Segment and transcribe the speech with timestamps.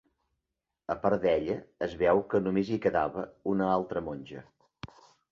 [0.93, 1.57] A part d'ella
[1.87, 4.43] es veu que només hi quedava una altra monja.